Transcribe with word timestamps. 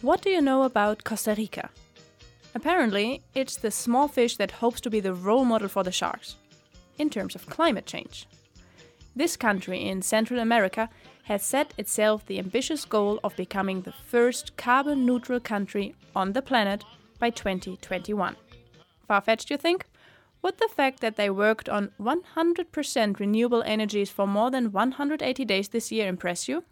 What 0.00 0.22
do 0.22 0.30
you 0.30 0.40
know 0.40 0.62
about 0.62 1.02
Costa 1.02 1.34
Rica? 1.36 1.70
Apparently, 2.54 3.20
it's 3.34 3.56
the 3.56 3.72
small 3.72 4.06
fish 4.06 4.36
that 4.36 4.52
hopes 4.52 4.80
to 4.82 4.90
be 4.90 5.00
the 5.00 5.12
role 5.12 5.44
model 5.44 5.66
for 5.66 5.82
the 5.82 5.90
sharks 5.90 6.36
in 6.98 7.10
terms 7.10 7.34
of 7.34 7.46
climate 7.46 7.84
change. 7.84 8.28
This 9.16 9.36
country 9.36 9.88
in 9.88 10.02
Central 10.02 10.38
America 10.38 10.88
has 11.24 11.42
set 11.42 11.74
itself 11.76 12.24
the 12.24 12.38
ambitious 12.38 12.84
goal 12.84 13.18
of 13.24 13.34
becoming 13.34 13.80
the 13.80 13.92
first 13.92 14.56
carbon 14.56 15.04
neutral 15.04 15.40
country 15.40 15.96
on 16.14 16.32
the 16.32 16.42
planet 16.42 16.84
by 17.18 17.30
2021. 17.30 18.36
Far 19.08 19.20
fetched, 19.20 19.50
you 19.50 19.56
think? 19.56 19.84
Would 20.42 20.58
the 20.58 20.68
fact 20.68 21.00
that 21.00 21.16
they 21.16 21.28
worked 21.28 21.68
on 21.68 21.90
100% 22.00 23.18
renewable 23.18 23.64
energies 23.64 24.10
for 24.10 24.28
more 24.28 24.52
than 24.52 24.70
180 24.70 25.44
days 25.44 25.70
this 25.70 25.90
year 25.90 26.06
impress 26.06 26.46
you? 26.46 26.62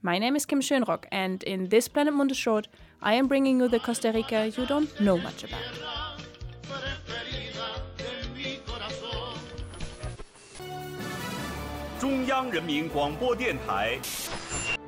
My 0.00 0.18
name 0.18 0.36
is 0.36 0.46
Kim 0.46 0.60
Schönrock, 0.60 1.06
and 1.10 1.42
in 1.42 1.68
this 1.70 1.88
Planet 1.88 2.14
Mundo 2.14 2.32
short, 2.34 2.68
I 3.02 3.14
am 3.14 3.26
bringing 3.26 3.58
you 3.58 3.68
the 3.68 3.80
Costa 3.80 4.12
Rica 4.12 4.46
you 4.46 4.64
don't 4.64 4.88
know 5.00 5.16
much 5.16 5.42
about. 5.42 5.58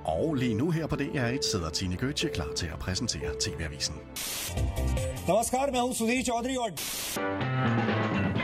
Og 0.04 0.34
lige 0.34 0.54
nu 0.54 0.70
her 0.70 0.86
på 0.86 0.96
DR1 0.96 1.50
sidder 1.50 1.70
Tine 1.70 1.96
Gøtje 1.96 2.28
klar 2.28 2.52
til 2.56 2.66
at 2.66 2.78
præsentere 2.78 3.30
TV-avisen. 3.40 3.94
Namaskar, 5.28 5.66
med 5.66 5.94
Sudhi 5.94 6.22
Chaudhry 6.22 6.56
og... 6.56 6.70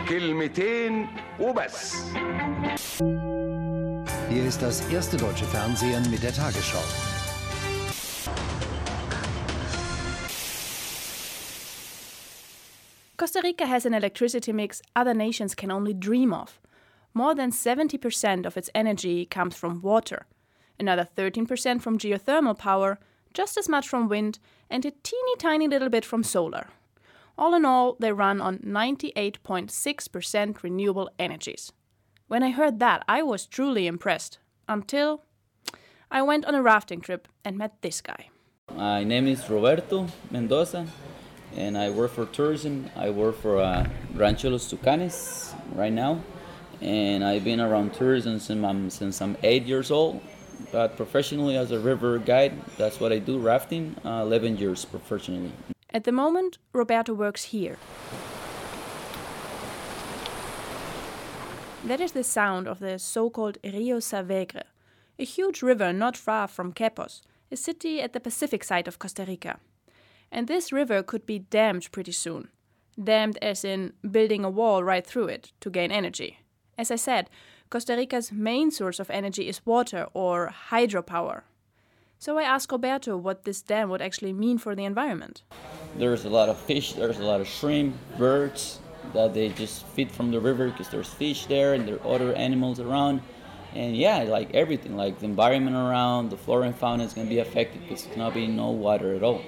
كلمتين 0.08 1.06
وبس 1.40 1.94
Hier 4.36 4.44
ist 4.44 4.60
das 4.60 4.86
erste 4.90 5.16
deutsche 5.16 5.46
Fernsehen 5.46 6.10
mit 6.10 6.22
der 6.22 6.30
Tagesschau. 6.30 6.82
Costa 13.16 13.40
Rica 13.40 13.66
has 13.66 13.86
an 13.86 13.94
electricity 13.94 14.52
mix 14.52 14.82
other 14.94 15.14
nations 15.14 15.54
can 15.54 15.70
only 15.70 15.94
dream 15.94 16.34
of. 16.34 16.60
More 17.14 17.34
than 17.34 17.50
70% 17.50 18.44
of 18.44 18.58
its 18.58 18.68
energy 18.74 19.24
comes 19.24 19.56
from 19.56 19.80
water, 19.80 20.26
another 20.78 21.08
13% 21.16 21.80
from 21.80 21.96
geothermal 21.96 22.58
power, 22.58 22.98
just 23.32 23.56
as 23.56 23.70
much 23.70 23.88
from 23.88 24.06
wind, 24.06 24.38
and 24.68 24.84
a 24.84 24.92
teeny 25.02 25.36
tiny 25.38 25.66
little 25.66 25.88
bit 25.88 26.04
from 26.04 26.22
solar. 26.22 26.66
All 27.38 27.54
in 27.54 27.64
all, 27.64 27.96
they 28.00 28.12
run 28.12 28.42
on 28.42 28.58
98.6% 28.58 30.62
renewable 30.62 31.08
energies. 31.18 31.72
When 32.28 32.42
I 32.42 32.50
heard 32.50 32.80
that, 32.80 33.04
I 33.08 33.22
was 33.22 33.46
truly 33.46 33.86
impressed. 33.86 34.38
Until 34.68 35.22
I 36.10 36.22
went 36.22 36.44
on 36.44 36.56
a 36.56 36.62
rafting 36.62 37.00
trip 37.00 37.28
and 37.44 37.56
met 37.56 37.80
this 37.82 38.00
guy. 38.00 38.30
My 38.74 39.04
name 39.04 39.28
is 39.28 39.48
Roberto 39.48 40.08
Mendoza, 40.32 40.88
and 41.54 41.78
I 41.78 41.90
work 41.90 42.10
for 42.10 42.26
tourism. 42.26 42.90
I 42.96 43.10
work 43.10 43.40
for 43.40 43.60
uh, 43.60 43.86
Rancho 44.12 44.50
Los 44.50 44.68
Tucanes 44.68 45.54
right 45.76 45.92
now, 45.92 46.20
and 46.80 47.22
I've 47.22 47.44
been 47.44 47.60
around 47.60 47.94
tourism 47.94 48.40
since 48.40 48.64
I'm, 48.64 48.90
since 48.90 49.22
I'm 49.22 49.36
eight 49.44 49.62
years 49.62 49.92
old. 49.92 50.20
But 50.72 50.96
professionally, 50.96 51.56
as 51.56 51.70
a 51.70 51.78
river 51.78 52.18
guide, 52.18 52.54
that's 52.76 52.98
what 52.98 53.12
I 53.12 53.20
do 53.20 53.38
rafting, 53.38 53.94
uh, 54.04 54.22
11 54.26 54.56
years 54.56 54.84
professionally. 54.84 55.52
At 55.90 56.02
the 56.02 56.12
moment, 56.12 56.58
Roberto 56.72 57.14
works 57.14 57.44
here. 57.44 57.76
That 61.84 62.00
is 62.00 62.12
the 62.12 62.24
sound 62.24 62.66
of 62.66 62.80
the 62.80 62.98
so 62.98 63.30
called 63.30 63.58
Rio 63.62 63.98
Savegre, 63.98 64.62
a 65.18 65.24
huge 65.24 65.62
river 65.62 65.92
not 65.92 66.16
far 66.16 66.48
from 66.48 66.72
Quepos, 66.72 67.22
a 67.52 67.56
city 67.56 68.00
at 68.00 68.12
the 68.12 68.20
Pacific 68.20 68.64
side 68.64 68.88
of 68.88 68.98
Costa 68.98 69.24
Rica. 69.24 69.58
And 70.32 70.48
this 70.48 70.72
river 70.72 71.02
could 71.02 71.26
be 71.26 71.38
dammed 71.38 71.92
pretty 71.92 72.12
soon. 72.12 72.48
Dammed 73.02 73.38
as 73.40 73.64
in 73.64 73.92
building 74.10 74.44
a 74.44 74.50
wall 74.50 74.82
right 74.82 75.06
through 75.06 75.28
it 75.28 75.52
to 75.60 75.70
gain 75.70 75.92
energy. 75.92 76.40
As 76.76 76.90
I 76.90 76.96
said, 76.96 77.30
Costa 77.70 77.94
Rica's 77.94 78.32
main 78.32 78.70
source 78.70 78.98
of 78.98 79.10
energy 79.10 79.48
is 79.48 79.64
water 79.64 80.06
or 80.12 80.52
hydropower. 80.70 81.42
So 82.18 82.38
I 82.38 82.42
asked 82.42 82.72
Roberto 82.72 83.16
what 83.16 83.44
this 83.44 83.62
dam 83.62 83.90
would 83.90 84.02
actually 84.02 84.32
mean 84.32 84.58
for 84.58 84.74
the 84.74 84.84
environment. 84.84 85.42
There's 85.96 86.24
a 86.24 86.30
lot 86.30 86.48
of 86.48 86.58
fish, 86.58 86.94
there's 86.94 87.18
a 87.18 87.24
lot 87.24 87.40
of 87.40 87.46
shrimp, 87.46 87.94
birds 88.18 88.80
that 89.12 89.34
they 89.34 89.48
just 89.50 89.86
feed 89.86 90.10
from 90.10 90.30
the 90.30 90.40
river 90.40 90.70
because 90.70 90.88
there's 90.88 91.08
fish 91.08 91.46
there 91.46 91.74
and 91.74 91.86
there 91.86 91.96
are 91.96 92.14
other 92.14 92.32
animals 92.34 92.80
around. 92.80 93.20
And 93.74 93.96
yeah, 93.96 94.22
like 94.22 94.54
everything, 94.54 94.96
like 94.96 95.18
the 95.18 95.26
environment 95.26 95.76
around, 95.76 96.30
the 96.30 96.36
flora 96.36 96.66
and 96.66 96.74
fauna 96.74 97.04
is 97.04 97.12
going 97.12 97.26
to 97.26 97.32
be 97.32 97.40
affected 97.40 97.82
because 97.82 98.04
there's 98.04 98.16
not 98.16 98.34
be 98.34 98.46
no 98.46 98.70
water 98.70 99.14
at 99.14 99.22
all. 99.22 99.42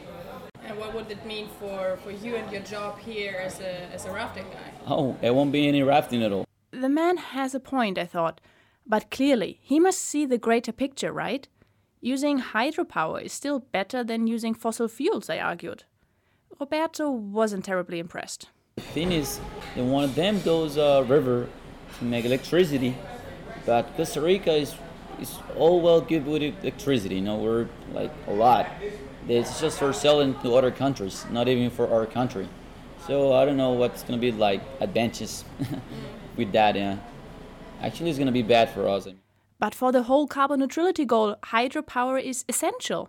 And 0.64 0.78
what 0.78 0.92
would 0.94 1.10
it 1.10 1.24
mean 1.24 1.48
for, 1.58 1.98
for 2.04 2.10
you 2.10 2.36
and 2.36 2.52
your 2.52 2.60
job 2.62 2.98
here 2.98 3.41
as 3.42 3.60
a, 3.60 3.84
as 3.94 4.04
a 4.04 4.12
rafting 4.12 4.44
guy? 4.50 4.70
Oh, 4.86 5.16
there 5.20 5.32
won't 5.32 5.52
be 5.52 5.66
any 5.66 5.82
rafting 5.82 6.22
at 6.22 6.32
all. 6.32 6.44
The 6.72 6.91
man 6.91 7.16
has 7.16 7.54
a 7.54 7.60
point, 7.60 7.97
I 7.97 8.04
thought. 8.04 8.41
But 8.86 9.10
clearly, 9.10 9.60
he 9.62 9.80
must 9.80 10.00
see 10.00 10.26
the 10.26 10.38
greater 10.38 10.72
picture, 10.72 11.12
right? 11.12 11.48
Using 12.00 12.41
hydropower 12.41 13.22
is 13.22 13.32
still 13.32 13.60
better 13.60 14.04
than 14.04 14.26
using 14.26 14.54
fossil 14.54 14.88
fuels, 14.88 15.28
I 15.30 15.38
argued. 15.38 15.84
Roberto 16.60 17.10
wasn't 17.10 17.64
terribly 17.64 17.98
impressed. 17.98 18.50
The 18.78 18.84
thing 18.84 19.11
is, 19.11 19.41
they 19.75 19.83
want 19.83 20.15
them 20.15 20.41
those 20.43 20.78
uh, 20.78 21.05
river 21.09 21.49
to 21.99 22.05
make 22.05 22.25
electricity, 22.25 22.97
but 23.66 23.83
Costa 23.97 24.21
Rica 24.21 24.53
is 24.53 24.72
is 25.21 25.37
all 25.56 25.81
well 25.81 26.00
good 26.00 26.25
with 26.25 26.43
electricity. 26.43 27.16
You 27.16 27.22
know, 27.22 27.39
we're 27.39 27.66
like 27.93 28.12
a 28.28 28.33
lot. 28.33 28.69
It's 29.27 29.61
just 29.61 29.81
for 29.81 29.93
selling 29.93 30.39
to 30.43 30.55
other 30.55 30.71
countries, 30.71 31.27
not 31.28 31.49
even 31.49 31.71
for 31.71 31.91
our 31.93 32.06
country. 32.06 32.49
So 33.05 33.33
I 33.33 33.44
don't 33.44 33.56
know 33.56 33.72
what's 33.72 34.05
gonna 34.05 34.22
be 34.28 34.31
like 34.31 34.62
advantages 34.81 35.45
with 36.37 36.53
that. 36.53 36.77
Yeah, 36.77 36.99
actually, 37.83 38.10
it's 38.10 38.19
gonna 38.21 38.31
be 38.31 38.47
bad 38.47 38.71
for 38.71 38.87
us. 38.87 39.09
But 39.59 39.75
for 39.75 39.91
the 39.91 40.05
whole 40.05 40.28
carbon 40.28 40.60
neutrality 40.60 41.05
goal, 41.05 41.34
hydropower 41.47 42.22
is 42.22 42.45
essential. 42.49 43.09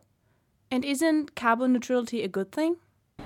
And 0.72 0.84
isn't 0.84 1.36
carbon 1.36 1.74
neutrality 1.74 2.24
a 2.24 2.28
good 2.28 2.52
thing? 2.52 2.78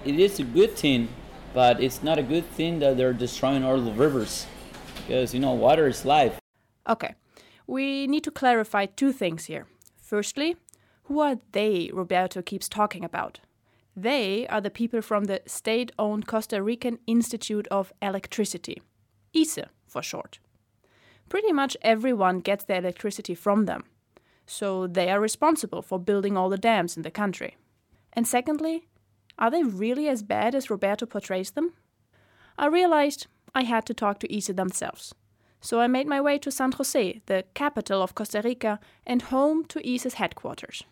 It 0.04 0.20
is 0.20 0.42
a 0.42 0.44
good 0.44 0.76
thing, 0.76 1.08
but 1.54 1.82
it's 1.82 2.04
not 2.04 2.18
a 2.18 2.24
good 2.24 2.46
thing 2.52 2.80
that 2.80 2.98
they're 2.98 3.14
destroying 3.14 3.64
all 3.64 3.80
the 3.80 3.92
rivers, 3.92 4.46
because 4.98 5.34
you 5.34 5.40
know 5.40 5.54
water 5.54 5.88
is 5.88 6.06
life. 6.06 6.40
Okay, 6.88 7.16
we 7.68 8.08
need 8.08 8.24
to 8.24 8.32
clarify 8.32 8.86
two 8.86 9.12
things 9.12 9.46
here. 9.46 9.68
Firstly, 10.02 10.58
who 11.04 11.20
are 11.20 11.40
they 11.52 11.90
Roberto 11.94 12.42
keeps 12.42 12.68
talking 12.70 13.04
about? 13.04 13.40
They 13.96 14.48
are 14.48 14.62
the 14.62 14.72
people 14.72 15.02
from 15.02 15.26
the 15.26 15.42
state 15.46 15.92
owned 16.00 16.26
Costa 16.26 16.62
Rican 16.62 16.98
Institute 17.06 17.68
of 17.70 17.94
Electricity, 18.02 18.82
ICE 19.36 19.60
for 19.86 20.02
short. 20.02 20.40
Pretty 21.30 21.54
much 21.54 21.78
everyone 21.82 22.40
gets 22.40 22.66
their 22.66 22.80
electricity 22.80 23.36
from 23.36 23.66
them, 23.66 23.84
so 24.48 24.88
they 24.88 25.10
are 25.10 25.20
responsible 25.20 25.82
for 25.82 26.00
building 26.00 26.36
all 26.36 26.50
the 26.50 26.58
dams 26.58 26.98
in 26.98 27.04
the 27.04 27.12
country. 27.12 27.56
And 28.14 28.28
secondly, 28.28 28.88
are 29.38 29.52
they 29.52 29.64
really 29.64 30.08
as 30.08 30.24
bad 30.24 30.56
as 30.56 30.70
Roberto 30.70 31.06
portrays 31.06 31.52
them? 31.52 31.74
I 32.58 32.68
realized 32.68 33.28
I 33.56 33.64
had 33.64 33.86
to 33.88 33.94
talk 33.94 34.20
to 34.20 34.34
Isa 34.34 34.54
themselves. 34.54 35.14
So 35.62 35.80
I 35.80 35.88
made 35.88 36.08
my 36.08 36.20
way 36.20 36.38
to 36.40 36.52
San 36.52 36.74
Jose, 36.74 37.22
the 37.26 37.46
capital 37.54 38.02
of 38.02 38.16
Costa 38.16 38.42
Rica, 38.44 38.80
and 39.06 39.22
home 39.22 39.64
to 39.66 39.88
Isa's 39.88 40.16
headquarters. 40.16 40.84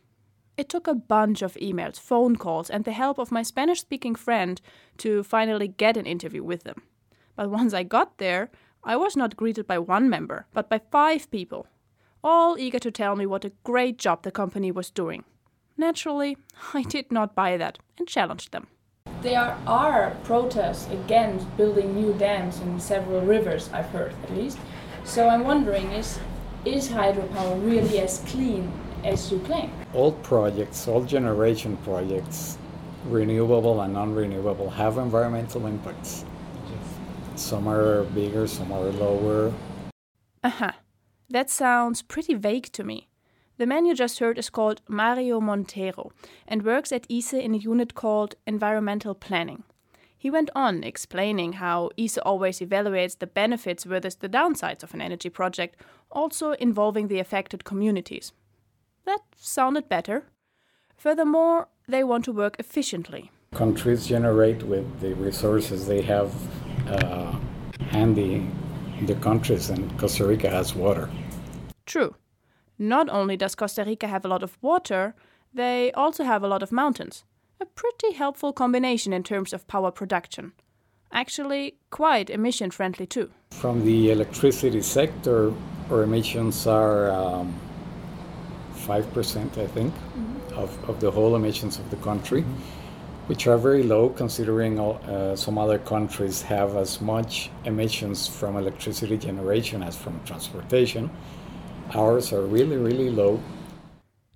It 0.58 0.70
took 0.70 0.88
a 0.88 0.96
bunch 0.96 1.42
of 1.42 1.56
emails, 1.56 2.00
phone 2.00 2.36
calls, 2.36 2.70
and 2.70 2.86
the 2.86 2.92
help 2.92 3.18
of 3.18 3.32
my 3.32 3.44
Spanish 3.44 3.82
speaking 3.82 4.16
friend 4.16 4.62
to 4.98 5.24
finally 5.24 5.68
get 5.68 5.98
an 5.98 6.06
interview 6.06 6.44
with 6.44 6.64
them. 6.64 6.84
But 7.36 7.50
once 7.50 7.74
I 7.74 7.84
got 7.84 8.18
there, 8.18 8.50
I 8.84 8.96
was 8.96 9.16
not 9.16 9.38
greeted 9.38 9.68
by 9.68 9.80
one 9.80 10.10
member, 10.10 10.48
but 10.54 10.70
by 10.70 10.80
five 10.92 11.30
people, 11.32 11.68
all 12.24 12.58
eager 12.58 12.80
to 12.80 12.92
tell 12.92 13.16
me 13.16 13.26
what 13.26 13.46
a 13.46 13.54
great 13.64 13.98
job 13.98 14.24
the 14.24 14.32
company 14.32 14.72
was 14.72 14.90
doing. 14.90 15.24
Naturally, 15.82 16.38
I 16.76 16.84
did 16.84 17.12
not 17.12 17.34
buy 17.34 17.58
that 17.58 17.80
and 17.98 18.08
challenged 18.08 18.52
them. 18.52 18.68
There 19.24 19.58
are 19.66 20.16
protests 20.24 20.88
against 20.92 21.58
building 21.58 21.96
new 21.96 22.14
dams 22.14 22.60
in 22.60 22.80
several 22.80 23.22
rivers, 23.22 23.68
I've 23.74 23.90
heard 23.90 24.14
at 24.22 24.38
least. 24.38 24.60
So 25.06 25.28
I'm 25.28 25.44
wondering 25.44 25.92
is 25.92 26.20
is 26.66 26.90
hydropower 26.90 27.58
really 27.66 27.98
as 27.98 28.20
clean 28.28 28.72
as 29.04 29.32
you 29.32 29.40
claim? 29.40 29.72
All 29.96 30.12
projects, 30.12 30.88
all 30.88 31.04
generation 31.04 31.78
projects, 31.78 32.60
renewable 33.06 33.82
and 33.82 33.92
non 33.92 34.14
renewable, 34.14 34.70
have 34.70 35.00
environmental 35.00 35.66
impacts. 35.66 36.26
Some 37.36 37.68
are 37.68 38.04
bigger, 38.14 38.46
some 38.46 38.72
are 38.72 38.92
lower. 39.06 39.52
Uh 40.44 40.50
huh. 40.50 40.74
That 41.28 41.50
sounds 41.50 42.04
pretty 42.04 42.36
vague 42.36 42.72
to 42.74 42.84
me. 42.84 43.08
The 43.62 43.68
man 43.68 43.86
you 43.86 43.94
just 43.94 44.18
heard 44.18 44.40
is 44.40 44.50
called 44.50 44.82
Mario 44.88 45.40
Montero 45.40 46.12
and 46.48 46.64
works 46.64 46.92
at 46.92 47.06
ICE 47.12 47.34
in 47.34 47.54
a 47.54 47.60
unit 47.60 47.94
called 47.94 48.34
Environmental 48.48 49.14
Planning. 49.14 49.62
He 50.18 50.32
went 50.32 50.50
on 50.56 50.84
explaining 50.84 51.54
how 51.54 51.92
ICE 51.96 52.18
always 52.18 52.58
evaluates 52.58 53.20
the 53.20 53.28
benefits 53.28 53.84
versus 53.84 54.16
the 54.16 54.30
downsides 54.30 54.82
of 54.82 54.96
an 54.96 55.02
energy 55.02 55.30
project, 55.30 55.80
also 56.10 56.54
involving 56.54 57.08
the 57.08 57.20
affected 57.20 57.64
communities. 57.64 58.34
That 59.06 59.20
sounded 59.36 59.88
better. 59.88 60.24
Furthermore, 60.98 61.68
they 61.88 62.04
want 62.04 62.26
to 62.26 62.32
work 62.32 62.56
efficiently. 62.58 63.30
Countries 63.54 64.08
generate 64.08 64.64
with 64.64 65.02
the 65.02 65.14
resources 65.14 65.86
they 65.86 66.02
have 66.02 66.34
uh, 66.88 67.36
handy 67.92 68.48
in 68.98 69.06
the 69.06 69.14
countries, 69.22 69.70
and 69.70 70.00
Costa 70.00 70.26
Rica 70.26 70.50
has 70.50 70.74
water. 70.74 71.12
True. 71.86 72.16
Not 72.82 73.10
only 73.10 73.38
does 73.38 73.54
Costa 73.54 73.84
Rica 73.84 74.08
have 74.08 74.26
a 74.26 74.28
lot 74.28 74.42
of 74.42 74.58
water, 74.60 75.14
they 75.54 75.92
also 75.92 76.24
have 76.24 76.42
a 76.42 76.48
lot 76.48 76.64
of 76.64 76.72
mountains. 76.72 77.24
A 77.60 77.66
pretty 77.68 78.14
helpful 78.14 78.52
combination 78.52 79.14
in 79.14 79.22
terms 79.22 79.54
of 79.54 79.68
power 79.68 79.92
production. 79.92 80.54
Actually, 81.12 81.76
quite 81.92 82.32
emission 82.32 82.72
friendly 82.72 83.06
too. 83.06 83.30
From 83.52 83.86
the 83.86 84.10
electricity 84.10 84.82
sector, 84.82 85.54
our 85.92 86.02
emissions 86.02 86.66
are 86.66 87.12
um, 87.12 87.54
5%, 88.78 89.60
I 89.60 89.68
think, 89.68 89.94
of, 90.56 90.90
of 90.90 91.00
the 91.00 91.12
whole 91.12 91.36
emissions 91.36 91.78
of 91.78 91.88
the 91.92 91.98
country, 91.98 92.42
which 93.28 93.46
are 93.46 93.60
very 93.60 93.84
low 93.84 94.10
considering 94.10 94.80
all, 94.80 95.00
uh, 95.06 95.36
some 95.36 95.60
other 95.60 95.78
countries 95.78 96.42
have 96.42 96.76
as 96.76 97.00
much 97.00 97.52
emissions 97.64 98.28
from 98.28 98.58
electricity 98.58 99.18
generation 99.18 99.84
as 99.84 99.96
from 99.96 100.20
transportation. 100.26 101.12
Ours 101.94 102.32
are 102.32 102.46
really, 102.46 102.78
really 102.78 103.10
low. 103.10 103.40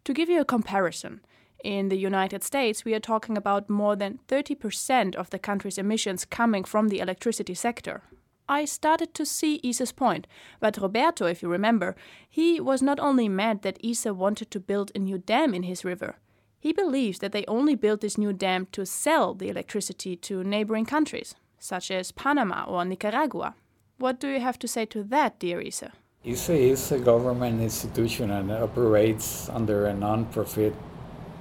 To 0.03 0.13
give 0.13 0.29
you 0.29 0.41
a 0.41 0.45
comparison, 0.45 1.21
in 1.63 1.89
the 1.89 1.97
United 1.97 2.43
States, 2.43 2.85
we 2.85 2.93
are 2.93 2.99
talking 2.99 3.37
about 3.37 3.69
more 3.69 3.95
than 3.95 4.19
30% 4.27 5.15
of 5.15 5.31
the 5.31 5.39
country's 5.39 5.79
emissions 5.79 6.23
coming 6.23 6.63
from 6.63 6.89
the 6.89 6.99
electricity 6.99 7.55
sector. 7.55 8.03
I 8.47 8.65
started 8.65 9.15
to 9.15 9.25
see 9.25 9.59
Isa's 9.63 9.91
point, 9.91 10.27
but 10.59 10.77
Roberto, 10.77 11.25
if 11.25 11.41
you 11.41 11.49
remember, 11.49 11.95
he 12.29 12.59
was 12.59 12.83
not 12.83 12.99
only 12.99 13.27
mad 13.27 13.63
that 13.63 13.79
Isa 13.83 14.13
wanted 14.13 14.51
to 14.51 14.59
build 14.59 14.91
a 14.93 14.99
new 14.99 15.17
dam 15.17 15.55
in 15.55 15.63
his 15.63 15.83
river. 15.83 16.17
He 16.59 16.71
believes 16.71 17.19
that 17.19 17.31
they 17.31 17.45
only 17.47 17.73
built 17.73 18.01
this 18.01 18.17
new 18.17 18.33
dam 18.33 18.67
to 18.73 18.85
sell 18.85 19.33
the 19.33 19.49
electricity 19.49 20.15
to 20.17 20.43
neighboring 20.43 20.85
countries, 20.85 21.33
such 21.57 21.89
as 21.89 22.11
Panama 22.11 22.65
or 22.65 22.85
Nicaragua. 22.85 23.55
What 23.97 24.19
do 24.19 24.27
you 24.27 24.39
have 24.39 24.59
to 24.59 24.67
say 24.67 24.85
to 24.85 25.03
that, 25.05 25.39
dear 25.39 25.59
Isa? 25.61 25.93
ICE 26.27 26.49
is 26.49 26.91
a 26.91 26.97
government 26.97 27.61
institution 27.61 28.31
and 28.31 28.51
operates 28.51 29.47
under 29.49 29.85
a 29.85 29.93
non-profit 29.93 30.73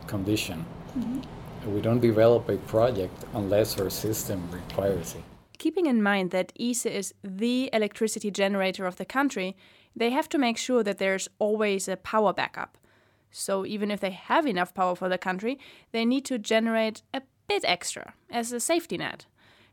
condition. 0.06 0.66
Mm-hmm. 0.98 1.74
We 1.74 1.80
don't 1.80 2.00
develop 2.00 2.50
a 2.50 2.58
project 2.58 3.24
unless 3.32 3.80
our 3.80 3.88
system 3.88 4.46
requires 4.50 5.14
it. 5.14 5.22
Keeping 5.56 5.86
in 5.86 6.02
mind 6.02 6.32
that 6.32 6.52
ICE 6.60 6.84
is 6.84 7.14
the 7.22 7.70
electricity 7.72 8.30
generator 8.30 8.84
of 8.84 8.96
the 8.96 9.06
country, 9.06 9.56
they 9.96 10.10
have 10.10 10.28
to 10.28 10.38
make 10.38 10.58
sure 10.58 10.82
that 10.82 10.98
there's 10.98 11.28
always 11.38 11.88
a 11.88 11.96
power 11.96 12.34
backup. 12.34 12.76
So 13.30 13.64
even 13.64 13.90
if 13.90 14.00
they 14.00 14.10
have 14.10 14.46
enough 14.46 14.74
power 14.74 14.94
for 14.94 15.08
the 15.08 15.16
country, 15.16 15.58
they 15.92 16.04
need 16.04 16.26
to 16.26 16.38
generate 16.38 17.00
a 17.14 17.22
bit 17.48 17.64
extra 17.64 18.12
as 18.28 18.52
a 18.52 18.60
safety 18.60 18.98
net. 18.98 19.24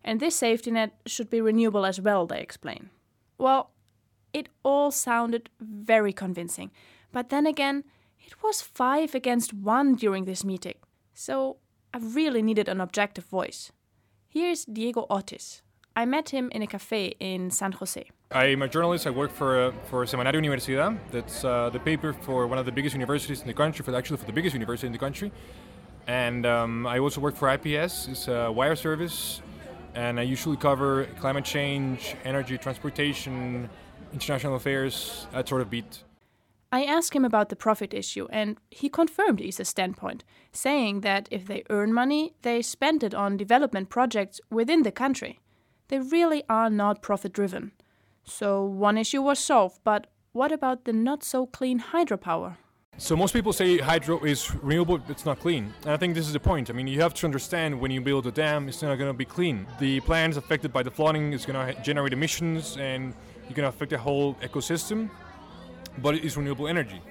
And 0.06 0.22
this 0.22 0.38
safety 0.38 0.72
net 0.72 0.94
should 1.06 1.30
be 1.30 1.42
renewable 1.42 1.86
as 1.86 2.00
well, 2.00 2.26
they 2.26 2.40
explain. 2.40 2.92
Well, 3.38 3.72
it 4.34 4.50
all 4.64 4.92
sounded 4.92 5.50
very 5.60 6.14
convincing. 6.14 6.72
But 7.12 7.30
then 7.30 7.46
again, 7.46 7.84
it 8.20 8.34
was 8.44 8.62
five 8.62 9.16
against 9.16 9.54
one 9.54 9.96
during 9.96 10.26
this 10.26 10.44
meeting. 10.44 10.76
So 11.14 11.58
I 11.94 12.00
really 12.00 12.42
needed 12.42 12.70
an 12.70 12.80
objective 12.80 13.26
voice. 13.26 13.72
Here's 14.30 14.66
Diego 14.66 15.06
Ortiz. 15.10 15.62
I 15.96 16.06
met 16.06 16.30
him 16.30 16.50
in 16.54 16.62
a 16.62 16.68
cafe 16.68 17.16
in 17.20 17.52
San 17.52 17.74
Jose. 17.74 18.10
I'm 18.32 18.62
a 18.62 18.68
journalist. 18.70 19.06
I 19.06 19.10
work 19.10 19.32
for 19.32 19.60
uh, 19.60 19.72
for 19.90 20.06
Semanario 20.06 20.40
Universidad. 20.40 20.98
That's 21.12 21.44
uh, 21.44 21.70
the 21.70 21.80
paper 21.80 22.14
for 22.14 22.48
one 22.48 22.58
of 22.58 22.66
the 22.66 22.72
biggest 22.72 22.96
universities 22.96 23.42
in 23.42 23.48
the 23.48 23.54
country, 23.54 23.84
for 23.84 23.94
actually 23.94 24.18
for 24.18 24.26
the 24.26 24.32
biggest 24.32 24.54
university 24.54 24.88
in 24.88 24.94
the 24.94 25.00
country. 25.00 25.34
And 26.08 26.46
um, 26.46 26.88
I 26.88 27.00
also 27.00 27.20
work 27.20 27.36
for 27.36 27.52
IPS. 27.52 28.08
It's 28.08 28.28
a 28.30 28.50
wire 28.50 28.78
service, 28.78 29.42
and 29.94 30.18
I 30.18 30.24
usually 30.24 30.56
cover 30.56 31.08
climate 31.20 31.44
change, 31.44 32.16
energy, 32.24 32.58
transportation, 32.58 33.70
international 34.14 34.56
affairs, 34.56 35.28
that 35.32 35.48
sort 35.48 35.62
of 35.62 35.70
beat. 35.70 36.04
I 36.74 36.86
asked 36.86 37.14
him 37.14 37.26
about 37.26 37.50
the 37.50 37.56
profit 37.58 37.94
issue, 37.94 38.28
and 38.32 38.58
he 38.70 38.88
confirmed 38.88 39.42
Isa's 39.42 39.68
standpoint, 39.68 40.24
saying 40.54 41.02
that 41.02 41.28
if 41.30 41.46
they 41.46 41.64
earn 41.70 41.94
money, 41.94 42.34
they 42.44 42.62
spend 42.62 43.04
it 43.04 43.14
on 43.14 43.36
development 43.36 43.90
projects 43.90 44.40
within 44.50 44.84
the 44.84 44.92
country. 44.92 45.40
They 45.90 46.00
really 46.00 46.44
are 46.48 46.70
not 46.70 47.02
profit 47.02 47.34
driven. 47.34 47.74
So 48.24 48.64
one 48.64 48.98
issue 48.98 49.22
was 49.22 49.40
solved, 49.40 49.82
but 49.84 50.08
what 50.32 50.54
about 50.54 50.86
the 50.86 50.94
not 50.94 51.24
so 51.24 51.46
clean 51.46 51.82
hydropower? 51.92 52.56
So 52.98 53.16
most 53.18 53.34
people 53.34 53.52
say 53.52 53.80
hydro 53.80 54.24
is 54.24 54.54
renewable, 54.56 55.00
but 55.00 55.10
it's 55.10 55.26
not 55.26 55.40
clean. 55.40 55.74
And 55.84 55.92
I 55.92 55.98
think 55.98 56.14
this 56.14 56.28
is 56.28 56.34
the 56.34 56.40
point. 56.40 56.70
I 56.70 56.74
mean, 56.74 56.88
you 56.88 57.02
have 57.02 57.14
to 57.16 57.26
understand 57.26 57.80
when 57.80 57.92
you 57.92 58.00
build 58.00 58.28
a 58.28 58.32
dam, 58.32 58.70
it's 58.70 58.82
not 58.82 58.96
going 58.96 59.10
to 59.10 59.18
be 59.18 59.26
clean. 59.26 59.66
The 59.80 60.00
plants 60.02 60.38
affected 60.38 60.72
by 60.72 60.84
the 60.84 60.92
flooding, 60.92 61.34
is 61.34 61.46
going 61.46 61.74
to 61.74 61.82
generate 61.82 62.14
emissions, 62.14 62.78
and 62.78 63.14
going 63.50 63.64
to 63.64 63.68
affect 63.68 63.92
the 63.92 63.98
whole 63.98 64.36
ecosystem. 64.36 65.10
But 65.98 66.16
it 66.16 66.24
is 66.24 66.38
renewable 66.38 66.68
energy. 66.68 67.02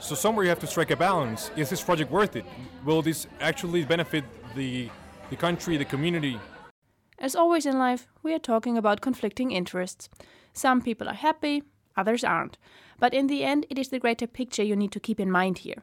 So 0.00 0.14
somewhere 0.14 0.44
you 0.44 0.50
have 0.50 0.60
to 0.60 0.66
strike 0.66 0.90
a 0.90 0.96
balance. 0.96 1.50
Is 1.56 1.70
this 1.70 1.82
project 1.82 2.10
worth 2.10 2.36
it? 2.36 2.44
Will 2.84 3.00
this 3.00 3.26
actually 3.40 3.84
benefit 3.84 4.24
the 4.54 4.90
the 5.30 5.36
country, 5.36 5.76
the 5.76 5.84
community? 5.84 6.38
As 7.18 7.34
always 7.34 7.66
in 7.66 7.78
life, 7.78 8.06
we 8.22 8.34
are 8.34 8.38
talking 8.38 8.76
about 8.76 9.00
conflicting 9.00 9.50
interests. 9.50 10.08
Some 10.52 10.82
people 10.82 11.08
are 11.08 11.14
happy, 11.14 11.62
others 11.96 12.24
aren't. 12.24 12.58
But 12.98 13.14
in 13.14 13.26
the 13.26 13.42
end, 13.42 13.66
it 13.70 13.78
is 13.78 13.88
the 13.88 13.98
greater 13.98 14.26
picture 14.26 14.62
you 14.62 14.76
need 14.76 14.92
to 14.92 15.00
keep 15.00 15.18
in 15.18 15.30
mind 15.30 15.58
here. 15.58 15.82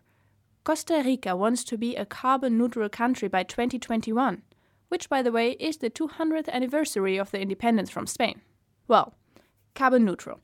Costa 0.64 1.02
Rica 1.04 1.36
wants 1.36 1.64
to 1.66 1.78
be 1.78 1.96
a 1.96 2.06
carbon 2.06 2.58
neutral 2.58 2.90
country 2.90 3.28
by 3.28 3.44
2021, 3.44 4.44
which, 4.88 5.10
by 5.10 5.22
the 5.22 5.32
way, 5.32 5.52
is 5.60 5.78
the 5.78 5.90
200th 5.90 6.48
anniversary 6.50 7.18
of 7.18 7.32
the 7.32 7.42
independence 7.42 7.90
from 7.90 8.08
Spain. 8.08 8.42
Well, 8.88 9.16
carbon 9.74 10.06
neutral. 10.06 10.40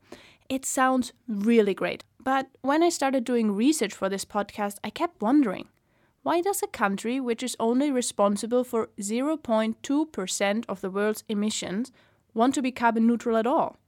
It 0.48 0.64
sounds 0.64 1.12
really 1.28 1.74
great. 1.74 2.04
But 2.22 2.48
when 2.60 2.82
I 2.82 2.88
started 2.88 3.24
doing 3.24 3.52
research 3.52 3.94
for 3.94 4.08
this 4.08 4.24
podcast, 4.24 4.78
I 4.84 4.90
kept 4.90 5.22
wondering 5.22 5.68
why 6.22 6.42
does 6.42 6.62
a 6.62 6.66
country 6.66 7.18
which 7.18 7.42
is 7.42 7.56
only 7.58 7.90
responsible 7.90 8.62
for 8.62 8.90
0.2% 9.00 10.64
of 10.68 10.80
the 10.82 10.90
world's 10.90 11.24
emissions 11.28 11.92
want 12.34 12.54
to 12.54 12.62
be 12.62 12.70
carbon 12.70 13.06
neutral 13.06 13.38
at 13.38 13.46
all? 13.46 13.78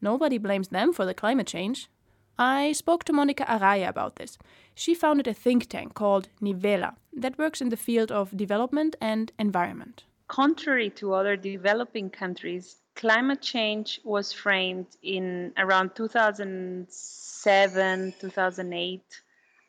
Nobody 0.00 0.38
blames 0.38 0.68
them 0.68 0.92
for 0.92 1.04
the 1.04 1.14
climate 1.14 1.48
change. 1.48 1.90
I 2.38 2.72
spoke 2.72 3.04
to 3.04 3.12
Monica 3.12 3.44
Araya 3.44 3.88
about 3.88 4.16
this. 4.16 4.38
She 4.74 4.94
founded 4.94 5.26
a 5.26 5.34
think 5.34 5.68
tank 5.68 5.94
called 5.94 6.28
Nivela 6.40 6.94
that 7.12 7.38
works 7.38 7.60
in 7.60 7.70
the 7.70 7.76
field 7.76 8.12
of 8.12 8.36
development 8.36 8.94
and 9.00 9.32
environment. 9.38 10.04
Contrary 10.28 10.90
to 10.90 11.12
other 11.12 11.36
developing 11.36 12.08
countries, 12.08 12.76
climate 13.00 13.40
change 13.40 13.98
was 14.04 14.30
framed 14.30 14.86
in 15.02 15.52
around 15.56 15.96
2007, 15.96 18.14
2008 18.20 19.00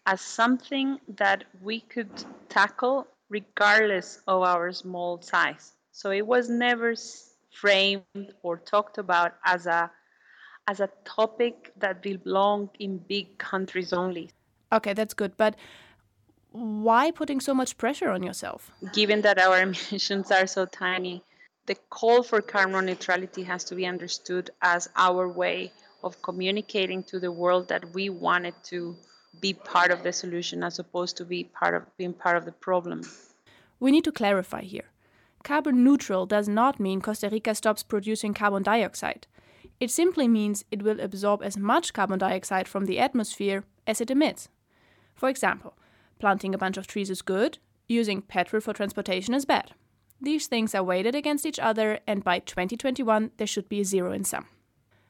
as 0.05 0.19
something 0.19 0.99
that 1.07 1.45
we 1.61 1.79
could 1.79 2.11
tackle 2.49 3.07
regardless 3.29 4.19
of 4.27 4.43
our 4.43 4.73
small 4.73 5.21
size. 5.21 5.71
So 5.93 6.11
it 6.11 6.27
was 6.27 6.49
never 6.49 6.93
framed 7.51 8.33
or 8.43 8.57
talked 8.57 8.97
about 8.97 9.35
as 9.45 9.65
a 9.65 9.89
as 10.67 10.81
a 10.81 10.89
topic 11.05 11.71
that 11.77 12.01
belonged 12.01 12.71
in 12.79 12.97
big 12.97 13.37
countries 13.37 13.93
only. 13.93 14.29
Okay, 14.71 14.93
that's 14.93 15.13
good, 15.13 15.35
but 15.37 15.55
why 16.51 17.11
putting 17.11 17.39
so 17.39 17.53
much 17.53 17.77
pressure 17.77 18.09
on 18.09 18.23
yourself? 18.23 18.71
Given 18.93 19.21
that 19.21 19.39
our 19.39 19.61
emissions 19.67 20.31
are 20.31 20.47
so 20.47 20.65
tiny, 20.65 21.23
the 21.65 21.75
call 21.89 22.23
for 22.23 22.41
carbon 22.41 22.85
neutrality 22.85 23.43
has 23.43 23.63
to 23.65 23.75
be 23.75 23.85
understood 23.85 24.49
as 24.61 24.89
our 24.95 25.27
way 25.27 25.71
of 26.03 26.21
communicating 26.21 27.03
to 27.03 27.19
the 27.19 27.31
world 27.31 27.67
that 27.67 27.93
we 27.93 28.09
wanted 28.09 28.55
to 28.63 28.95
be 29.39 29.53
part 29.53 29.91
of 29.91 30.03
the 30.03 30.11
solution 30.11 30.63
as 30.63 30.79
opposed 30.79 31.15
to 31.17 31.25
be 31.25 31.43
part 31.43 31.75
of 31.75 31.83
being 31.97 32.13
part 32.13 32.37
of 32.37 32.45
the 32.45 32.51
problem. 32.51 33.01
We 33.79 33.91
need 33.91 34.03
to 34.05 34.11
clarify 34.11 34.61
here. 34.61 34.89
Carbon 35.43 35.83
neutral 35.83 36.25
does 36.25 36.47
not 36.47 36.79
mean 36.79 37.01
Costa 37.01 37.29
Rica 37.29 37.55
stops 37.55 37.83
producing 37.83 38.33
carbon 38.33 38.63
dioxide. 38.63 39.27
It 39.79 39.89
simply 39.89 40.27
means 40.27 40.65
it 40.69 40.83
will 40.83 40.99
absorb 40.99 41.41
as 41.41 41.57
much 41.57 41.93
carbon 41.93 42.19
dioxide 42.19 42.67
from 42.67 42.85
the 42.85 42.99
atmosphere 42.99 43.63
as 43.87 44.01
it 44.01 44.11
emits. 44.11 44.49
For 45.15 45.29
example, 45.29 45.75
planting 46.19 46.53
a 46.53 46.57
bunch 46.57 46.77
of 46.77 46.85
trees 46.85 47.09
is 47.09 47.21
good, 47.21 47.57
using 47.87 48.21
petrol 48.21 48.61
for 48.61 48.73
transportation 48.73 49.33
is 49.33 49.45
bad. 49.45 49.73
These 50.23 50.45
things 50.45 50.75
are 50.75 50.83
weighted 50.83 51.15
against 51.15 51.47
each 51.47 51.57
other, 51.57 51.99
and 52.05 52.23
by 52.23 52.37
2021 52.39 53.31
there 53.37 53.47
should 53.47 53.67
be 53.67 53.81
a 53.81 53.85
zero 53.85 54.11
in 54.11 54.23
sum. 54.23 54.45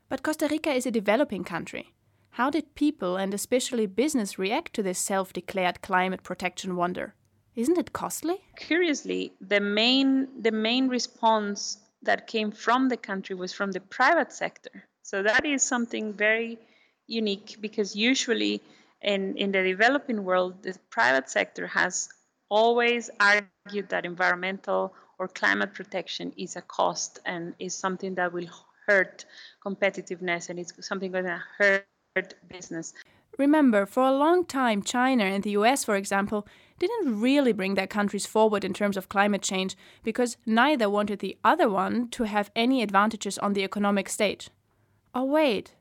But 0.08 0.24
Costa 0.24 0.48
Rica 0.50 0.72
is 0.72 0.86
a 0.86 0.92
developing 0.92 1.44
country. 1.44 1.94
How 2.32 2.50
did 2.50 2.76
people 2.76 3.18
and 3.18 3.34
especially 3.34 3.88
business 3.88 4.40
react 4.40 4.74
to 4.74 4.84
this 4.84 5.00
self 5.00 5.34
declared 5.34 5.82
climate 5.82 6.24
protection 6.24 6.78
wonder? 6.78 7.14
Isn't 7.56 7.78
it 7.78 7.92
costly? 7.92 8.38
Curiously, 8.56 9.34
the 9.42 9.60
main, 9.60 10.30
the 10.42 10.54
main 10.54 10.88
response 10.88 11.78
that 12.04 12.28
came 12.28 12.52
from 12.52 12.88
the 12.88 12.96
country 12.96 13.36
was 13.36 13.52
from 13.52 13.74
the 13.74 13.82
private 13.82 14.32
sector. 14.32 14.88
So 15.04 15.24
that 15.24 15.46
is 15.46 15.62
something 15.62 16.14
very 16.14 16.58
unique 17.08 17.58
because 17.60 17.98
usually 17.98 18.64
in, 19.02 19.36
in 19.36 19.52
the 19.52 19.62
developing 19.62 20.24
world, 20.24 20.64
the 20.64 20.78
private 20.90 21.30
sector 21.30 21.68
has 21.68 22.08
always 22.50 23.10
argued 23.20 23.90
that 23.90 24.06
environmental 24.06 24.94
or 25.22 25.28
climate 25.28 25.72
protection 25.76 26.34
is 26.36 26.56
a 26.56 26.64
cost 26.64 27.20
and 27.28 27.54
is 27.60 27.76
something 27.76 28.16
that 28.16 28.34
will 28.34 28.48
hurt 28.88 29.24
competitiveness 29.64 30.50
and 30.50 30.58
it's 30.58 30.74
something 30.86 31.12
going 31.12 31.26
to 31.26 31.40
hurt 31.60 32.34
business. 32.50 32.92
Remember, 33.38 33.86
for 33.86 34.02
a 34.02 34.12
long 34.12 34.44
time, 34.46 34.82
China 34.82 35.24
and 35.24 35.44
the 35.44 35.52
US, 35.52 35.84
for 35.86 35.96
example, 35.96 36.48
didn't 36.80 37.22
really 37.22 37.54
bring 37.54 37.76
their 37.76 37.86
countries 37.86 38.26
forward 38.26 38.66
in 38.66 38.74
terms 38.74 38.98
of 38.98 39.10
climate 39.10 39.44
change 39.44 39.78
because 40.04 40.38
neither 40.48 40.90
wanted 40.90 41.20
the 41.20 41.38
other 41.44 41.70
one 41.70 42.10
to 42.10 42.24
have 42.24 42.50
any 42.56 42.82
advantages 42.82 43.38
on 43.38 43.54
the 43.54 43.64
economic 43.64 44.10
stage. 44.10 44.50
Oh, 45.14 45.26
wait, 45.26 45.76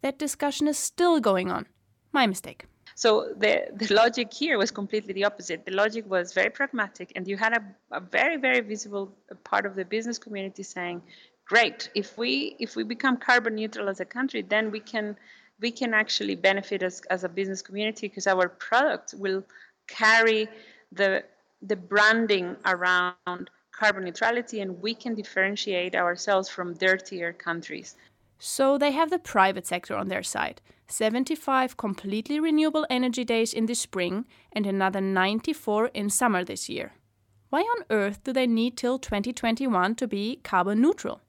that 0.00 0.18
discussion 0.18 0.66
is 0.66 0.78
still 0.78 1.20
going 1.20 1.50
on. 1.50 1.66
My 2.12 2.26
mistake. 2.26 2.64
So 3.00 3.32
the, 3.34 3.54
the 3.72 3.94
logic 3.94 4.30
here 4.30 4.58
was 4.58 4.70
completely 4.70 5.14
the 5.14 5.24
opposite. 5.24 5.64
The 5.64 5.72
logic 5.72 6.04
was 6.06 6.34
very 6.34 6.50
pragmatic, 6.50 7.12
and 7.16 7.26
you 7.26 7.38
had 7.38 7.54
a, 7.54 7.62
a 7.92 8.00
very, 8.00 8.36
very 8.36 8.60
visible 8.60 9.10
part 9.42 9.64
of 9.64 9.74
the 9.74 9.86
business 9.86 10.18
community 10.18 10.62
saying, 10.62 11.00
great, 11.46 11.88
if 11.94 12.18
we 12.18 12.56
if 12.58 12.76
we 12.76 12.82
become 12.84 13.16
carbon 13.16 13.54
neutral 13.54 13.88
as 13.88 14.00
a 14.00 14.04
country, 14.04 14.42
then 14.42 14.70
we 14.70 14.80
can 14.80 15.16
we 15.60 15.70
can 15.70 15.94
actually 15.94 16.34
benefit 16.34 16.82
as, 16.82 17.00
as 17.08 17.24
a 17.24 17.28
business 17.30 17.62
community 17.62 18.06
because 18.06 18.26
our 18.26 18.50
product 18.50 19.14
will 19.16 19.42
carry 19.88 20.46
the 20.92 21.24
the 21.62 21.76
branding 21.76 22.54
around 22.66 23.48
carbon 23.72 24.04
neutrality 24.04 24.60
and 24.60 24.82
we 24.82 24.92
can 24.94 25.14
differentiate 25.14 25.94
ourselves 25.94 26.50
from 26.50 26.74
dirtier 26.74 27.32
countries. 27.32 27.96
So 28.42 28.78
they 28.78 28.92
have 28.92 29.10
the 29.10 29.18
private 29.18 29.66
sector 29.66 29.94
on 29.94 30.08
their 30.08 30.22
side. 30.22 30.62
75 30.88 31.76
completely 31.76 32.40
renewable 32.40 32.86
energy 32.88 33.22
days 33.22 33.52
in 33.52 33.66
the 33.66 33.74
spring 33.74 34.24
and 34.50 34.66
another 34.66 35.00
94 35.00 35.88
in 35.88 36.08
summer 36.08 36.42
this 36.42 36.68
year. 36.68 36.94
Why 37.50 37.60
on 37.60 37.84
earth 37.90 38.24
do 38.24 38.32
they 38.32 38.46
need 38.46 38.78
till 38.78 38.98
2021 38.98 39.94
to 39.96 40.08
be 40.08 40.40
carbon 40.42 40.80
neutral? 40.80 41.20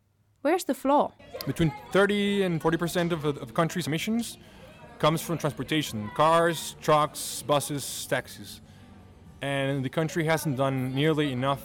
Where's 0.41 0.63
the 0.63 0.74
flaw? 0.74 1.12
Between 1.46 1.74
30 1.91 2.44
and 2.44 2.62
40% 2.62 3.12
of 3.12 3.25
a 3.25 3.34
country's 3.48 3.88
emissions 3.88 4.38
comes 4.98 5.22
from 5.22 5.38
transportation 5.38 6.10
cars, 6.15 6.77
trucks, 6.82 7.44
buses, 7.46 8.08
taxis. 8.10 8.62
And 9.41 9.84
the 9.84 9.89
country 9.89 10.24
hasn't 10.24 10.56
done 10.56 10.96
nearly 10.96 11.34
enough 11.34 11.62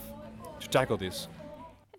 to 0.58 0.68
tackle 0.68 0.96
this. 0.96 1.28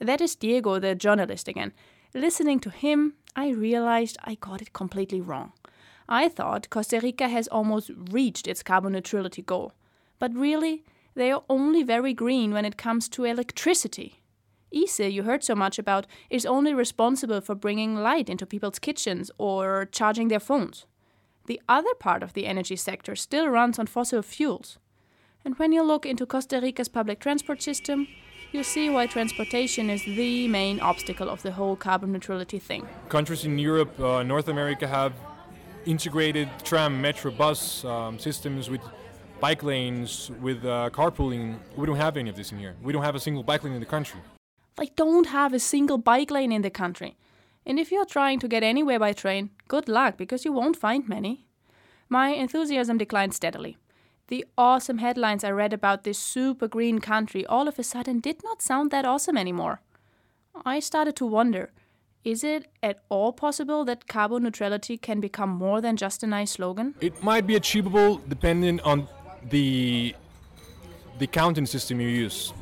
That 0.01 0.19
is 0.19 0.35
Diego, 0.35 0.79
the 0.79 0.95
journalist, 0.95 1.47
again. 1.47 1.71
Listening 2.13 2.59
to 2.61 2.69
him, 2.69 3.13
I 3.37 3.49
realized 3.49 4.17
I 4.23 4.33
got 4.33 4.63
it 4.63 4.73
completely 4.73 5.21
wrong. 5.21 5.53
I 6.09 6.27
thought 6.27 6.71
Costa 6.71 6.99
Rica 6.99 7.27
has 7.27 7.47
almost 7.47 7.91
reached 8.09 8.47
its 8.47 8.63
carbon 8.63 8.93
neutrality 8.93 9.43
goal. 9.43 9.73
But 10.17 10.33
really, 10.33 10.83
they 11.13 11.31
are 11.31 11.43
only 11.47 11.83
very 11.83 12.15
green 12.15 12.51
when 12.51 12.65
it 12.65 12.77
comes 12.77 13.07
to 13.09 13.25
electricity. 13.25 14.23
ICE, 14.75 14.99
you 15.01 15.21
heard 15.21 15.43
so 15.43 15.53
much 15.53 15.77
about, 15.77 16.07
is 16.31 16.47
only 16.47 16.73
responsible 16.73 17.39
for 17.39 17.53
bringing 17.53 17.95
light 17.95 18.27
into 18.27 18.47
people's 18.47 18.79
kitchens 18.79 19.29
or 19.37 19.87
charging 19.91 20.29
their 20.29 20.39
phones. 20.39 20.87
The 21.45 21.61
other 21.69 21.93
part 21.99 22.23
of 22.23 22.33
the 22.33 22.47
energy 22.47 22.75
sector 22.75 23.15
still 23.15 23.47
runs 23.47 23.77
on 23.77 23.85
fossil 23.85 24.23
fuels. 24.23 24.79
And 25.45 25.57
when 25.59 25.71
you 25.71 25.83
look 25.83 26.07
into 26.07 26.25
Costa 26.25 26.59
Rica's 26.59 26.89
public 26.89 27.19
transport 27.19 27.61
system, 27.61 28.07
you 28.51 28.63
see 28.63 28.89
why 28.89 29.07
transportation 29.07 29.89
is 29.89 30.03
the 30.03 30.47
main 30.47 30.79
obstacle 30.79 31.29
of 31.29 31.41
the 31.41 31.51
whole 31.51 31.75
carbon 31.75 32.11
neutrality 32.11 32.59
thing. 32.59 32.87
Countries 33.09 33.45
in 33.45 33.59
Europe, 33.59 33.99
uh, 33.99 34.23
North 34.23 34.47
America 34.47 34.87
have 34.87 35.13
integrated 35.85 36.49
tram, 36.63 37.01
metro, 37.01 37.31
bus 37.31 37.85
um, 37.85 38.19
systems 38.19 38.69
with 38.69 38.81
bike 39.39 39.63
lanes, 39.63 40.31
with 40.41 40.65
uh, 40.65 40.89
carpooling. 40.91 41.57
We 41.75 41.85
don't 41.85 41.97
have 41.97 42.17
any 42.17 42.29
of 42.29 42.35
this 42.35 42.51
in 42.51 42.59
here. 42.59 42.75
We 42.81 42.93
don't 42.93 43.03
have 43.03 43.15
a 43.15 43.19
single 43.19 43.43
bike 43.43 43.63
lane 43.63 43.73
in 43.73 43.79
the 43.79 43.85
country. 43.85 44.19
They 44.75 44.91
don't 44.95 45.27
have 45.27 45.53
a 45.53 45.59
single 45.59 45.97
bike 45.97 46.31
lane 46.31 46.51
in 46.51 46.61
the 46.61 46.69
country. 46.69 47.17
And 47.65 47.79
if 47.79 47.91
you're 47.91 48.05
trying 48.05 48.39
to 48.39 48.47
get 48.47 48.63
anywhere 48.63 48.99
by 48.99 49.13
train, 49.13 49.49
good 49.67 49.89
luck 49.89 50.17
because 50.17 50.45
you 50.45 50.53
won't 50.53 50.77
find 50.77 51.07
many. 51.07 51.45
My 52.09 52.29
enthusiasm 52.29 52.97
declined 52.97 53.33
steadily. 53.33 53.77
The 54.27 54.45
awesome 54.57 54.97
headlines 54.97 55.45
I 55.45 55.51
read 55.51 55.71
about 55.71 56.03
this 56.03 56.19
super 56.19 56.67
green 56.67 56.99
country 56.99 57.45
all 57.45 57.67
of 57.67 57.79
a 57.79 57.83
sudden 57.83 58.19
did 58.19 58.43
not 58.43 58.61
sound 58.61 58.91
that 58.91 59.05
awesome 59.05 59.37
anymore. 59.37 59.79
I 60.65 60.81
started 60.81 61.15
to 61.17 61.25
wonder 61.25 61.71
is 62.25 62.43
it 62.43 62.67
at 62.83 62.99
all 63.07 63.31
possible 63.31 63.85
that 63.85 64.07
carbon 64.07 64.43
neutrality 64.43 64.97
can 64.97 65.21
become 65.21 65.49
more 65.49 65.79
than 65.79 65.95
just 65.95 66.23
a 66.23 66.27
nice 66.27 66.51
slogan? 66.51 66.93
It 66.99 67.23
might 67.23 67.47
be 67.47 67.55
achievable 67.55 68.21
depending 68.27 68.81
on 68.81 69.07
the 69.49 70.13
the 71.19 71.27
counting 71.27 71.65
system 71.65 72.01
you 72.01 72.09
use. 72.09 72.53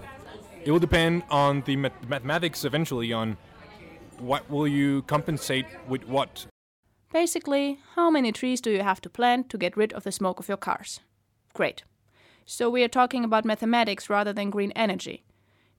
It 0.64 0.72
will 0.72 0.80
depend 0.80 1.24
on 1.32 1.62
the 1.62 1.78
mathematics 1.78 2.64
eventually 2.64 3.12
on 3.12 3.38
what 4.20 4.48
will 4.52 4.68
you 4.68 5.02
compensate 5.04 5.66
with 5.88 6.08
what. 6.08 6.46
Basically, 7.12 7.80
how 7.96 8.12
many 8.12 8.32
trees 8.32 8.62
do 8.62 8.70
you 8.70 8.84
have 8.84 9.02
to 9.02 9.10
plant 9.10 9.50
to 9.50 9.58
get 9.58 9.76
rid 9.76 9.94
of 9.94 10.04
the 10.04 10.12
smoke 10.12 10.40
of 10.40 10.48
your 10.48 10.58
cars? 10.58 11.00
Great. 11.56 11.84
So 12.46 12.70
we 12.70 12.84
are 12.84 12.90
talking 12.90 13.24
about 13.24 13.46
mathematics 13.46 14.10
rather 14.10 14.34
than 14.34 14.50
green 14.50 14.72
energy. 14.76 15.24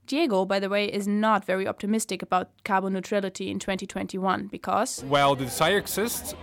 Diego, 0.07 0.43
by 0.43 0.59
the 0.59 0.69
way, 0.69 0.85
is 0.85 1.07
not 1.07 1.45
very 1.45 1.67
optimistic 1.67 2.23
about 2.23 2.49
carbon 2.65 2.93
neutrality 2.93 3.51
in 3.51 3.59
2021 3.59 4.47
because. 4.47 5.03
While 5.03 5.35
the 5.35 5.45
desire 5.45 5.77
exists, 5.77 6.33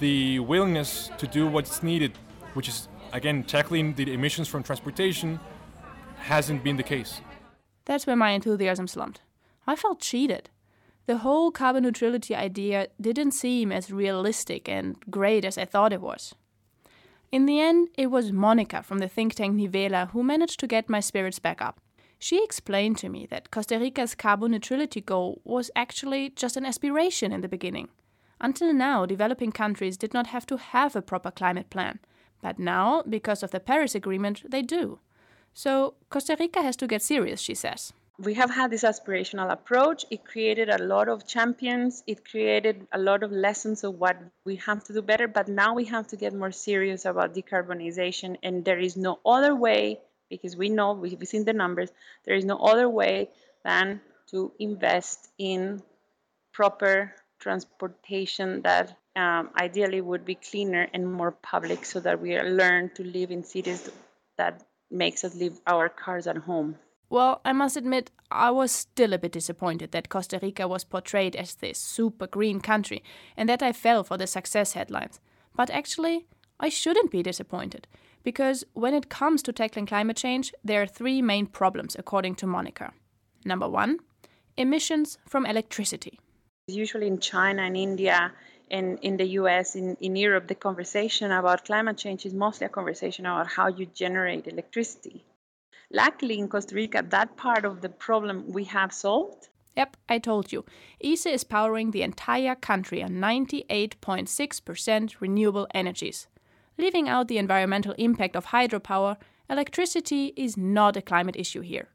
the 0.00 0.40
willingness 0.40 1.10
to 1.18 1.26
do 1.28 1.46
what's 1.46 1.84
needed, 1.84 2.18
which 2.54 2.68
is, 2.68 2.88
again, 3.12 3.44
tackling 3.44 3.94
the 3.94 4.12
emissions 4.12 4.48
from 4.48 4.64
transportation, 4.64 5.38
hasn't 6.16 6.64
been 6.64 6.76
the 6.76 6.82
case. 6.82 7.20
That's 7.84 8.08
where 8.08 8.16
my 8.16 8.30
enthusiasm 8.30 8.88
slumped. 8.88 9.20
I 9.68 9.76
felt 9.76 10.00
cheated. 10.00 10.50
The 11.06 11.18
whole 11.18 11.52
carbon 11.52 11.84
neutrality 11.84 12.34
idea 12.34 12.88
didn't 13.00 13.32
seem 13.32 13.70
as 13.70 13.92
realistic 13.92 14.68
and 14.68 14.96
great 15.10 15.44
as 15.44 15.58
I 15.58 15.64
thought 15.64 15.92
it 15.92 16.00
was. 16.00 16.34
In 17.34 17.46
the 17.46 17.58
end, 17.58 17.88
it 17.98 18.12
was 18.12 18.30
Monica 18.30 18.80
from 18.84 18.98
the 18.98 19.08
think 19.08 19.34
tank 19.34 19.56
Nivela 19.56 20.08
who 20.10 20.22
managed 20.22 20.60
to 20.60 20.68
get 20.68 20.88
my 20.88 21.00
spirits 21.00 21.40
back 21.40 21.60
up. 21.60 21.80
She 22.20 22.44
explained 22.44 22.96
to 22.98 23.08
me 23.08 23.26
that 23.26 23.50
Costa 23.50 23.76
Rica's 23.76 24.14
carbon 24.14 24.52
neutrality 24.52 25.00
goal 25.00 25.40
was 25.42 25.68
actually 25.74 26.30
just 26.36 26.56
an 26.56 26.64
aspiration 26.64 27.32
in 27.32 27.40
the 27.40 27.48
beginning. 27.48 27.88
Until 28.40 28.72
now, 28.72 29.04
developing 29.04 29.50
countries 29.50 29.96
did 29.96 30.14
not 30.14 30.28
have 30.28 30.46
to 30.46 30.58
have 30.58 30.94
a 30.94 31.02
proper 31.02 31.32
climate 31.32 31.70
plan, 31.70 31.98
but 32.40 32.60
now, 32.60 33.02
because 33.02 33.42
of 33.42 33.50
the 33.50 33.58
Paris 33.58 33.96
Agreement, 33.96 34.48
they 34.48 34.62
do. 34.62 35.00
So 35.54 35.94
Costa 36.10 36.36
Rica 36.38 36.62
has 36.62 36.76
to 36.76 36.86
get 36.86 37.02
serious, 37.02 37.40
she 37.40 37.56
says. 37.56 37.92
We 38.16 38.34
have 38.34 38.50
had 38.50 38.70
this 38.70 38.84
aspirational 38.84 39.50
approach. 39.50 40.04
It 40.08 40.24
created 40.24 40.68
a 40.70 40.78
lot 40.78 41.08
of 41.08 41.26
champions. 41.26 42.04
It 42.06 42.24
created 42.24 42.86
a 42.92 42.98
lot 42.98 43.24
of 43.24 43.32
lessons 43.32 43.82
of 43.82 43.98
what 43.98 44.16
we 44.44 44.54
have 44.56 44.84
to 44.84 44.92
do 44.92 45.02
better. 45.02 45.26
But 45.26 45.48
now 45.48 45.74
we 45.74 45.84
have 45.86 46.06
to 46.08 46.16
get 46.16 46.32
more 46.32 46.52
serious 46.52 47.06
about 47.06 47.34
decarbonization. 47.34 48.36
And 48.44 48.64
there 48.64 48.78
is 48.78 48.96
no 48.96 49.18
other 49.26 49.56
way, 49.56 49.98
because 50.30 50.56
we 50.56 50.68
know, 50.68 50.92
we've 50.92 51.18
seen 51.26 51.44
the 51.44 51.52
numbers, 51.52 51.90
there 52.24 52.36
is 52.36 52.44
no 52.44 52.58
other 52.58 52.88
way 52.88 53.30
than 53.64 54.00
to 54.30 54.52
invest 54.60 55.28
in 55.38 55.82
proper 56.52 57.12
transportation 57.40 58.62
that 58.62 58.96
um, 59.16 59.50
ideally 59.58 60.00
would 60.00 60.24
be 60.24 60.36
cleaner 60.36 60.88
and 60.94 61.12
more 61.12 61.32
public 61.32 61.84
so 61.84 61.98
that 61.98 62.20
we 62.20 62.38
learn 62.40 62.90
to 62.94 63.02
live 63.02 63.32
in 63.32 63.42
cities 63.42 63.90
that 64.38 64.62
makes 64.88 65.24
us 65.24 65.34
leave 65.34 65.60
our 65.66 65.88
cars 65.88 66.28
at 66.28 66.36
home. 66.36 66.76
Well, 67.14 67.40
I 67.44 67.52
must 67.52 67.76
admit, 67.76 68.10
I 68.32 68.50
was 68.50 68.72
still 68.72 69.12
a 69.12 69.18
bit 69.18 69.30
disappointed 69.30 69.92
that 69.92 70.08
Costa 70.08 70.40
Rica 70.42 70.66
was 70.66 70.82
portrayed 70.82 71.36
as 71.36 71.54
this 71.54 71.78
super 71.78 72.26
green 72.26 72.58
country 72.58 73.04
and 73.36 73.48
that 73.48 73.62
I 73.62 73.72
fell 73.72 74.02
for 74.02 74.16
the 74.16 74.26
success 74.26 74.72
headlines. 74.72 75.20
But 75.54 75.70
actually, 75.70 76.26
I 76.58 76.70
shouldn't 76.70 77.12
be 77.12 77.22
disappointed 77.22 77.86
because 78.24 78.64
when 78.72 78.94
it 78.94 79.10
comes 79.10 79.44
to 79.44 79.52
tackling 79.52 79.86
climate 79.86 80.16
change, 80.16 80.52
there 80.64 80.82
are 80.82 80.88
three 80.88 81.22
main 81.22 81.46
problems 81.46 81.94
according 81.96 82.34
to 82.34 82.48
Monica. 82.48 82.92
Number 83.44 83.68
one, 83.68 84.00
emissions 84.56 85.16
from 85.28 85.46
electricity. 85.46 86.18
Usually 86.66 87.06
in 87.06 87.20
China 87.20 87.62
and 87.62 87.76
India, 87.76 88.32
in, 88.70 88.98
in 89.02 89.18
the 89.18 89.38
US, 89.38 89.76
in, 89.76 89.96
in 90.00 90.16
Europe, 90.16 90.48
the 90.48 90.56
conversation 90.56 91.30
about 91.30 91.64
climate 91.64 91.96
change 91.96 92.26
is 92.26 92.34
mostly 92.34 92.66
a 92.66 92.70
conversation 92.70 93.24
about 93.24 93.46
how 93.46 93.68
you 93.68 93.86
generate 93.86 94.48
electricity. 94.48 95.24
Luckily, 95.94 96.38
in 96.40 96.48
Costa 96.48 96.74
Rica, 96.74 97.04
that 97.10 97.36
part 97.36 97.64
of 97.64 97.80
the 97.80 97.88
problem 97.88 98.52
we 98.52 98.64
have 98.64 98.92
solved. 98.92 99.48
Yep, 99.76 99.96
I 100.08 100.18
told 100.18 100.50
you. 100.50 100.64
ICE 101.04 101.26
is 101.26 101.44
powering 101.44 101.92
the 101.92 102.02
entire 102.02 102.56
country 102.56 103.00
on 103.00 103.12
98.6% 103.12 105.20
renewable 105.20 105.68
energies. 105.72 106.26
Leaving 106.76 107.08
out 107.08 107.28
the 107.28 107.38
environmental 107.38 107.94
impact 107.96 108.34
of 108.34 108.46
hydropower, 108.46 109.18
electricity 109.48 110.32
is 110.36 110.56
not 110.56 110.96
a 110.96 111.02
climate 111.02 111.36
issue 111.36 111.60
here. 111.60 111.90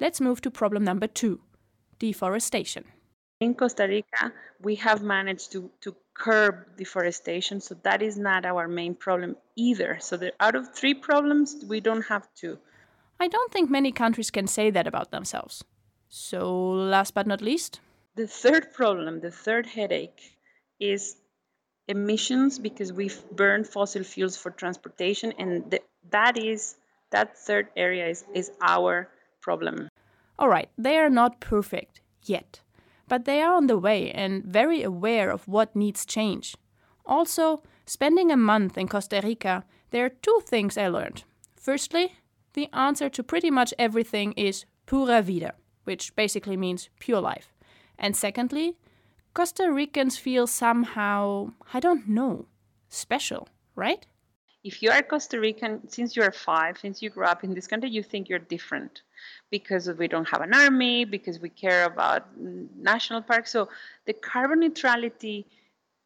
Let's 0.00 0.18
move 0.18 0.40
to 0.40 0.50
problem 0.50 0.84
number 0.84 1.06
two 1.06 1.42
deforestation. 1.98 2.86
In 3.40 3.54
Costa 3.54 3.86
Rica, 3.86 4.32
we 4.62 4.76
have 4.76 5.02
managed 5.02 5.52
to, 5.52 5.70
to 5.82 5.94
curb 6.14 6.78
deforestation. 6.78 7.60
So 7.60 7.74
that 7.82 8.00
is 8.00 8.16
not 8.16 8.46
our 8.46 8.66
main 8.66 8.94
problem 8.94 9.36
either. 9.56 9.98
So 10.00 10.18
out 10.40 10.54
of 10.54 10.74
three 10.74 10.94
problems, 10.94 11.66
we 11.68 11.80
don't 11.80 12.06
have 12.06 12.26
two. 12.34 12.58
I 13.22 13.28
don't 13.28 13.52
think 13.52 13.70
many 13.70 13.92
countries 13.92 14.32
can 14.32 14.48
say 14.48 14.70
that 14.70 14.88
about 14.88 15.12
themselves. 15.12 15.62
So, 16.08 16.70
last 16.70 17.14
but 17.14 17.28
not 17.28 17.40
least, 17.40 17.78
the 18.16 18.26
third 18.26 18.72
problem, 18.72 19.20
the 19.20 19.30
third 19.30 19.64
headache, 19.64 20.20
is 20.80 21.14
emissions 21.86 22.58
because 22.58 22.92
we've 22.92 23.22
burned 23.30 23.68
fossil 23.68 24.02
fuels 24.02 24.36
for 24.36 24.50
transportation, 24.50 25.32
and 25.38 25.70
the, 25.70 25.80
that 26.10 26.36
is 26.36 26.74
that 27.10 27.38
third 27.38 27.68
area 27.76 28.08
is, 28.08 28.24
is 28.34 28.50
our 28.60 29.08
problem. 29.40 29.88
All 30.36 30.48
right, 30.48 30.68
they 30.76 30.96
are 30.98 31.10
not 31.10 31.38
perfect 31.38 32.00
yet, 32.24 32.60
but 33.06 33.24
they 33.24 33.40
are 33.40 33.54
on 33.54 33.68
the 33.68 33.78
way 33.78 34.10
and 34.10 34.44
very 34.44 34.82
aware 34.82 35.30
of 35.30 35.46
what 35.46 35.76
needs 35.76 36.04
change. 36.04 36.56
Also, 37.06 37.62
spending 37.86 38.32
a 38.32 38.36
month 38.36 38.76
in 38.76 38.88
Costa 38.88 39.20
Rica, 39.22 39.64
there 39.90 40.06
are 40.06 40.18
two 40.26 40.40
things 40.44 40.76
I 40.76 40.88
learned. 40.88 41.22
Firstly, 41.54 42.16
the 42.54 42.68
answer 42.72 43.08
to 43.10 43.22
pretty 43.22 43.50
much 43.50 43.74
everything 43.78 44.32
is 44.32 44.64
pura 44.86 45.22
vida, 45.22 45.54
which 45.84 46.14
basically 46.16 46.56
means 46.56 46.90
pure 46.98 47.20
life. 47.20 47.52
And 47.98 48.16
secondly, 48.16 48.76
Costa 49.34 49.72
Ricans 49.72 50.18
feel 50.18 50.46
somehow, 50.46 51.52
I 51.72 51.80
don't 51.80 52.08
know, 52.08 52.46
special, 52.88 53.48
right? 53.74 54.06
if 54.64 54.82
you 54.82 54.90
are 54.90 55.02
Costa 55.02 55.40
Rican, 55.40 55.88
since 55.88 56.14
you're 56.14 56.30
five, 56.30 56.78
since 56.78 57.02
you 57.02 57.10
grew 57.10 57.24
up 57.24 57.42
in 57.42 57.52
this 57.52 57.66
country, 57.66 57.90
you 57.90 58.02
think 58.02 58.28
you're 58.28 58.38
different 58.38 59.02
because 59.50 59.88
we 59.90 60.06
don't 60.06 60.28
have 60.28 60.40
an 60.40 60.54
army, 60.54 61.04
because 61.04 61.40
we 61.40 61.48
care 61.48 61.84
about 61.84 62.28
national 62.38 63.22
parks. 63.22 63.50
So 63.50 63.68
the 64.06 64.12
carbon 64.12 64.60
neutrality 64.60 65.46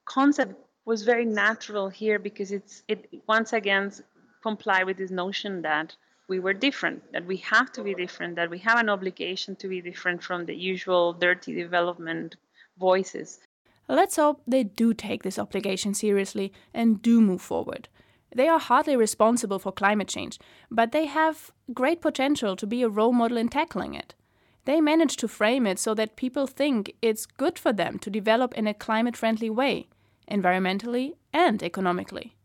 concept 0.06 0.54
was 0.86 1.02
very 1.02 1.26
natural 1.26 1.88
here 1.88 2.18
because 2.18 2.50
it's 2.50 2.82
it 2.88 3.08
once 3.26 3.52
again 3.52 3.92
comply 4.42 4.84
with 4.84 4.96
this 4.96 5.10
notion 5.10 5.62
that 5.62 5.94
we 6.28 6.38
were 6.40 6.52
different, 6.52 7.02
that 7.12 7.26
we 7.26 7.36
have 7.38 7.72
to 7.72 7.82
be 7.82 7.94
different, 7.94 8.36
that 8.36 8.50
we 8.50 8.58
have 8.58 8.78
an 8.78 8.88
obligation 8.88 9.56
to 9.56 9.68
be 9.68 9.80
different 9.80 10.22
from 10.22 10.46
the 10.46 10.54
usual 10.54 11.12
dirty 11.12 11.54
development 11.54 12.36
voices. 12.78 13.38
Let's 13.88 14.16
hope 14.16 14.42
they 14.46 14.64
do 14.64 14.92
take 14.92 15.22
this 15.22 15.38
obligation 15.38 15.94
seriously 15.94 16.52
and 16.74 17.00
do 17.00 17.20
move 17.20 17.40
forward. 17.40 17.88
They 18.34 18.48
are 18.48 18.58
hardly 18.58 18.96
responsible 18.96 19.58
for 19.58 19.72
climate 19.72 20.08
change, 20.08 20.38
but 20.70 20.92
they 20.92 21.06
have 21.06 21.52
great 21.72 22.00
potential 22.00 22.56
to 22.56 22.66
be 22.66 22.82
a 22.82 22.88
role 22.88 23.12
model 23.12 23.36
in 23.36 23.48
tackling 23.48 23.94
it. 23.94 24.14
They 24.64 24.80
manage 24.80 25.16
to 25.18 25.28
frame 25.28 25.66
it 25.66 25.78
so 25.78 25.94
that 25.94 26.16
people 26.16 26.48
think 26.48 26.96
it's 27.00 27.24
good 27.24 27.56
for 27.58 27.72
them 27.72 28.00
to 28.00 28.10
develop 28.10 28.52
in 28.54 28.66
a 28.66 28.74
climate 28.74 29.16
friendly 29.16 29.48
way, 29.48 29.86
environmentally 30.28 31.14
and 31.32 31.62
economically. 31.62 32.35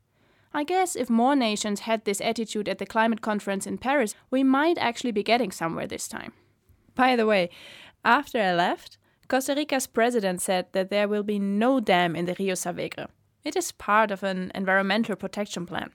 I 0.53 0.63
guess 0.63 0.95
if 0.95 1.09
more 1.09 1.35
nations 1.35 1.81
had 1.81 2.03
this 2.03 2.21
attitude 2.21 2.67
at 2.67 2.77
the 2.77 2.85
climate 2.85 3.21
conference 3.21 3.65
in 3.65 3.77
Paris, 3.77 4.15
we 4.29 4.43
might 4.43 4.77
actually 4.77 5.11
be 5.11 5.23
getting 5.23 5.51
somewhere 5.51 5.87
this 5.87 6.07
time. 6.07 6.33
By 6.93 7.15
the 7.15 7.25
way, 7.25 7.49
after 8.03 8.39
I 8.39 8.53
left, 8.53 8.97
Costa 9.29 9.55
Rica's 9.55 9.87
president 9.87 10.41
said 10.41 10.65
that 10.73 10.89
there 10.89 11.07
will 11.07 11.23
be 11.23 11.39
no 11.39 11.79
dam 11.79 12.15
in 12.17 12.25
the 12.25 12.35
Rio 12.37 12.53
Savegre. 12.53 13.07
It 13.45 13.55
is 13.55 13.71
part 13.71 14.11
of 14.11 14.23
an 14.23 14.51
environmental 14.53 15.15
protection 15.15 15.65
plan. 15.65 15.91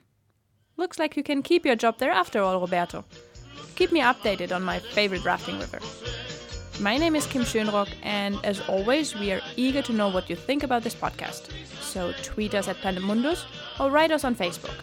Looks 0.79 0.99
like 0.99 1.17
you 1.17 1.23
can 1.23 1.43
keep 1.43 1.67
your 1.67 1.77
job 1.77 1.99
there 1.99 2.11
after 2.11 2.41
all, 2.41 2.61
Roberto. 2.61 3.05
Keep 3.77 3.93
me 3.93 4.01
updated 4.01 4.55
on 4.55 4.63
my 4.63 4.79
favorite 4.79 5.25
rafting 5.25 5.59
river. 5.59 5.81
My 6.79 6.99
name 6.99 7.17
is 7.17 7.27
Kim 7.27 7.41
Schönrock, 7.41 7.89
and 8.03 8.39
as 8.45 8.61
always, 8.69 9.15
we 9.15 9.33
are 9.33 9.41
eager 9.57 9.81
to 9.81 9.95
know 9.95 10.11
what 10.11 10.29
you 10.29 10.37
think 10.37 10.63
about 10.63 10.83
this 10.83 10.95
podcast. 10.95 11.49
So 11.81 12.13
tweet 12.23 12.55
us 12.55 12.69
at 12.69 12.77
Planet 12.77 13.03
Mundus 13.03 13.47
or 13.81 13.91
write 13.91 14.11
us 14.11 14.25
on 14.25 14.35
Facebook. 14.35 14.77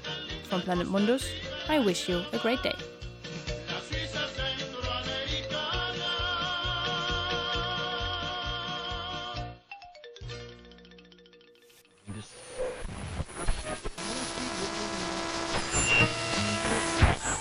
From 0.50 0.62
Planet 0.62 0.88
Mundus, 0.88 1.30
I 1.70 1.78
wish 1.80 2.10
you 2.10 2.24
a 2.34 2.40
great 2.40 2.64
day. 2.64 2.74